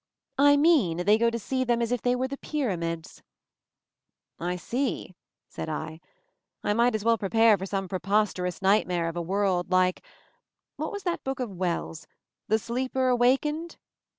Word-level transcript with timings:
"I 0.39 0.57
mean 0.57 1.05
they 1.05 1.19
go 1.19 1.29
to 1.29 1.37
see 1.37 1.63
them 1.63 1.79
as 1.79 1.91
if 1.91 2.01
they 2.01 2.15
were 2.15 2.27
the 2.27 2.35
Pyramids." 2.39 3.21
"I 4.39 4.55
see," 4.55 5.15
said 5.47 5.69
I. 5.69 6.01
"I 6.63 6.73
might 6.73 6.95
as 6.95 7.05
well 7.05 7.19
prepare 7.19 7.55
for 7.55 7.67
some 7.67 7.87
preposterous 7.87 8.63
nightmare 8.63 9.07
of 9.09 9.15
a 9.15 9.21
world, 9.21 9.69
like— 9.69 10.03
what 10.77 10.91
was 10.91 11.03
that 11.03 11.23
book 11.23 11.39
of 11.39 11.51
Wells', 11.51 12.07
'The 12.47 12.57
Sleeper 12.57 13.09
Awakened?' 13.09 13.77